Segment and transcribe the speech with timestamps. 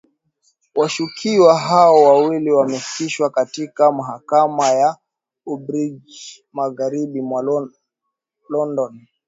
[0.75, 4.97] Washukiwa hao wawili wamefikishwa katika mahakama ya
[5.45, 7.67] Uxbridge magharibi mwa
[8.49, 9.07] London